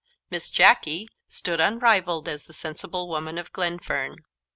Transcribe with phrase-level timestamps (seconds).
[0.31, 4.25] Miss Jacky stood unrivalled as the sensible woman of Glenfern.